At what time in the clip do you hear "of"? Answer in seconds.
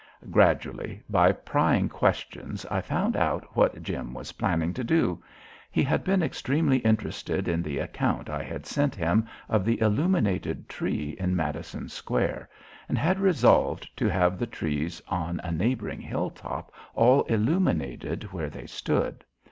9.47-9.63